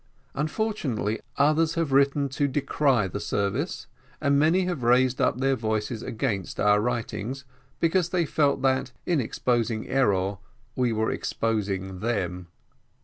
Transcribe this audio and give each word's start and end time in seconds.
Unfortunately, 0.33 1.19
others 1.37 1.75
have 1.75 1.91
written 1.91 2.27
to 2.29 2.47
decry 2.47 3.07
the 3.07 3.19
service, 3.19 3.85
and 4.19 4.39
many 4.39 4.65
have 4.65 4.81
raised 4.81 5.21
up 5.21 5.37
their 5.37 5.55
voices 5.55 6.01
against 6.01 6.59
our 6.59 6.81
writings, 6.81 7.45
because 7.79 8.09
they 8.09 8.25
felt 8.25 8.63
that, 8.63 8.91
in 9.05 9.21
exposing 9.21 9.87
error, 9.87 10.39
we 10.75 10.91
were 10.91 11.11
exposing 11.11 11.99
them. 11.99 12.47